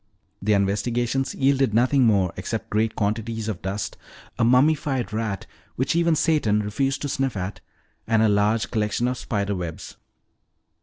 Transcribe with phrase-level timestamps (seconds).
[0.41, 3.97] Their investigations yielded nothing more except great quantities of dust,
[4.39, 7.59] a mummified rat which even Satan refused to sniff at,
[8.07, 9.97] and a large collection of spider webs.